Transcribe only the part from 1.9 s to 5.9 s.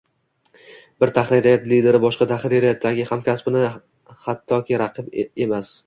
boshqa tahririyatdagi hamkasbini hattoki raqib emas